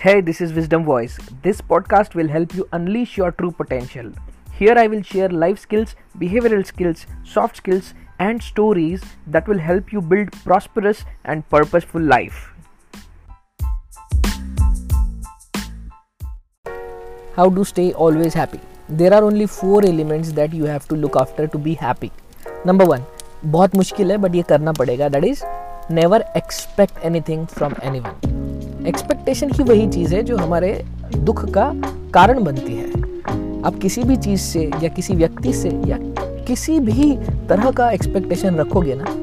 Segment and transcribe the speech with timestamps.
[0.00, 1.18] Hey, this is Wisdom Voice.
[1.42, 4.10] This podcast will help you unleash your true potential.
[4.52, 9.92] Here, I will share life skills, behavioral skills, soft skills, and stories that will help
[9.92, 12.52] you build prosperous and purposeful life.
[17.36, 18.60] How to stay always happy?
[18.88, 22.10] There are only four elements that you have to look after to be happy.
[22.64, 23.02] Number one,
[23.44, 25.42] बहुत मुश्किल है but ये करना पड़ेगा that is
[25.90, 28.55] never expect anything from anyone
[28.87, 30.71] expectation ही वही चीज़ है जो हमारे
[31.15, 31.71] दुख का
[32.13, 35.97] कारण बनती है। आप किसी भी चीज़ से या किसी व्यक्ति से या
[36.47, 37.15] किसी भी
[37.49, 39.15] तरह का एक्सपेक्टेशन रखोगे ना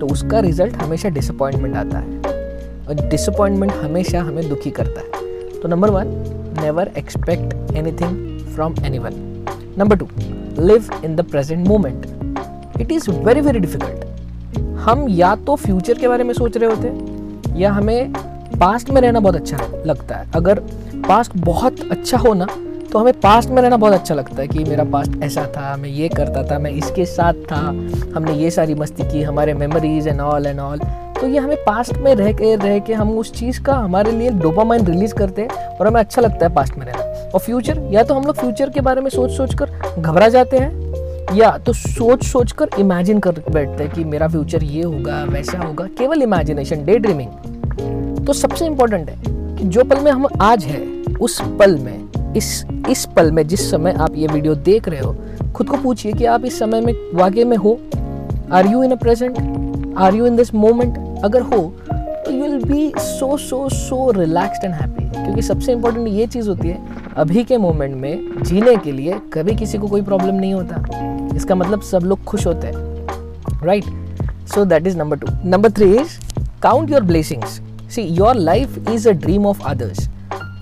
[0.00, 2.34] तो उसका रिज़ल्ट हमेशा डिसअपॉइंटमेंट आता है।
[2.86, 6.08] और डिसअपॉइंटमेंट हमेशा हमें दुखी करता है। तो number one
[6.60, 9.14] never expect anything from anyone
[9.78, 10.08] number two
[10.60, 12.06] live in the present moment
[12.80, 14.04] it is very very difficult
[14.80, 18.12] हम या तो फ्यूचर के बारे में सोच रहे होते हैं, या हमें
[18.58, 20.60] पास्ट में रहना बहुत अच्छा लगता है। अगर
[21.08, 22.46] पास्ट बहुत अच्छा हो ना
[22.92, 25.88] तो हमें पास्ट में रहना बहुत अच्छा लगता है कि मेरा पास्ट ऐसा था, मैं
[25.88, 27.56] ये करता था, मैं इसके साथ था,
[28.14, 30.78] हमने ये सारी मस्ती की, हमारे memories and all and all
[31.20, 34.30] तो ये हमें पास्ट में रह के रह के हम उस चीज़ का हमारे लिए
[34.32, 38.02] डोपामाइन रिलीज़ करते हैं और हमें अच्छा लगता है पास्ट में रहना। और फ्यूचर या
[38.02, 41.72] तो हम लोग फ्यूचर के बारे में सोच सोच कर घबरा जाते हैं, या तो
[41.72, 46.22] सोच सोच कर इमेजिन कर बैठते हैं कि मेरा फ्यूचर ये होगा, वैसा होगा। केवल
[46.22, 47.55] इमेजिनेशन डे ड्रीमिंग
[48.26, 49.16] तो सबसे इंपॉर्टेंट है
[49.56, 50.80] कि जो पल में हम आज है,
[51.20, 55.14] उस पल में, इस इस पल में, जिस समय आप ये वीडियो देख रहे हो,
[55.56, 57.78] खुद को पूछिए कि आप इस समय में वाकई में हो?
[58.52, 61.60] Are you in a present are you in this moment अगर हो
[61.90, 66.48] तो you will be so so so relaxed and happy क्योंकि सबसे इंपॉर्टेंट ये चीज़
[66.48, 66.78] होती है,
[67.16, 71.54] अभी के मोमेंट में जीने के लिए कभी किसी को कोई प्रॉब्लम नहीं होता। इसका
[71.54, 73.84] मतलब सब लोग खुश होते हैं right
[74.54, 76.18] so that is number two number three is
[76.62, 77.60] count your blessings
[77.90, 80.08] see your life is a dream of others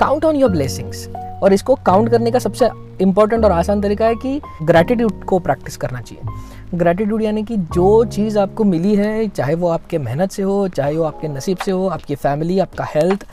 [0.00, 1.08] count on your blessings
[1.42, 2.68] और इसको काउंट करने का सबसे
[3.01, 8.05] इंपॉर्टेंट और आसान तरीका है कि ग्रैटिट्यूड को प्रैक्टिस करना चाहिए। ग्रैटिट्यूड यानी कि जो
[8.05, 11.70] चीज़ आपको मिली है, चाहे वो आपके मेहनत से हो, चाहे वो आपके नसीब से
[11.70, 13.27] हो, आपकी फैमिली आपका हेल्थ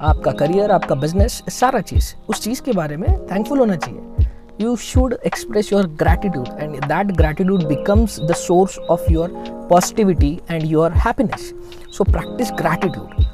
[0.00, 4.26] आपका करियर आपका बिज़नेस सारा चीज़। उस चीज़ के बारे में थैंकफुल होना चाहिए।
[4.60, 9.32] You should express your gratitude and that gratitude becomes the source of your
[9.70, 11.52] positivity and your happiness
[11.96, 13.25] so practice gratitude.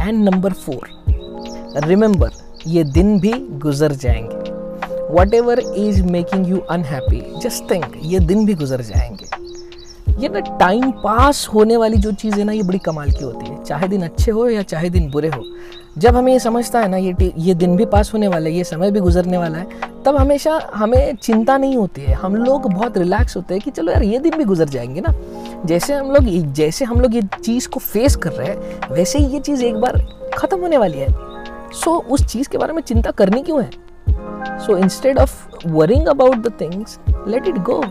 [0.00, 0.80] And number 4
[1.82, 2.28] remember,
[2.66, 4.36] ये दिन भी गुजर जाएँगे।
[5.34, 9.46] Whatever is making you unhappy just think ये दिन भी गुजर जाएँगे।
[10.22, 13.46] ये ना टाइम पास होने वाली जो चीज़ है ना, ये बड़ी कमाल की होती
[13.46, 15.44] है। चाहे दिन अच्छे हो या चाहे दिन बुरे हो।
[15.98, 18.64] जब हमें ये समझता है ना, ये ये दिन भी पास होने वाला है, ये
[18.64, 19.66] समय भी गुजरने वाला है,
[20.04, 23.92] तब हमेशा हमें चिंता नहीं होती है। हम लोग बहुत रिलैक्स होते हैं कि चलो
[23.92, 25.14] यार, ये दिन भी गुजर जाएँगे ना।
[25.66, 29.26] जैसे हम लोग जैसे हम लोग ये चीज़ को फेस कर रहे हैं वैसे ही
[29.26, 29.98] ये चीज़ एक बार
[30.38, 33.70] ख़त्म होने वाली है। सो so, उस चीज़ के बारे में चिंता करनी क्यों है?
[34.66, 37.82] So instead of worrying about the things let it go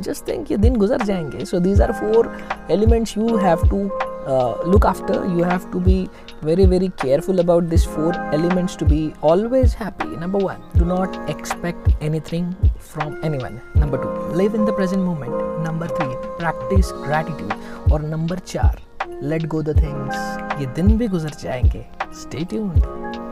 [0.00, 2.32] just think ये दिन गुजर जाएँगे। So these are four
[2.70, 3.88] elements you have to
[4.28, 5.96] look after you have to be
[6.42, 11.18] very very careful about these four elements to be always happy number one do not
[11.34, 12.48] expect anything
[12.92, 15.34] from anyone number two live in the present moment
[15.68, 17.54] number three practice gratitude
[17.92, 18.80] और number चार
[19.22, 21.86] let go the things ये दिन भी गुजर जाएँगे
[22.22, 23.23] stay tuned